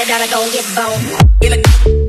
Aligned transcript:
Somebody 0.00 0.28
gotta 0.28 0.34
go 0.34 0.50
get 0.50 1.90
bone. 1.90 1.99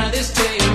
Try 0.00 0.10
this 0.10 0.30
your 0.64 0.69